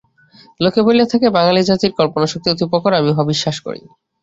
[0.59, 3.81] লোকে বলিয়া থাকে, বাঙালী জাতির কল্পনাশক্তি অতি প্রখর, আমি উহা বিশ্বাস করি।